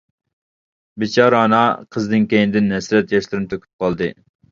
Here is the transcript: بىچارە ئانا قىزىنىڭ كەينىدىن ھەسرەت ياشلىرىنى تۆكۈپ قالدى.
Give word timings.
بىچارە 1.03 1.37
ئانا 1.41 1.59
قىزىنىڭ 1.95 2.25
كەينىدىن 2.31 2.71
ھەسرەت 2.77 3.13
ياشلىرىنى 3.17 3.53
تۆكۈپ 3.53 3.85
قالدى. 3.85 4.09